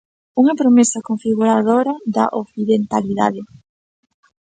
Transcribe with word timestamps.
Unha 0.41 0.57
promesa 0.61 1.05
configuradora 1.09 1.93
da 2.15 2.25
occidentalidade. 2.41 3.41